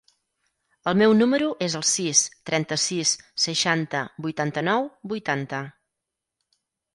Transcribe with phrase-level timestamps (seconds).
[0.91, 3.11] El meu número es el sis, trenta-sis,
[3.45, 5.63] seixanta, vuitanta-nou, vuitanta.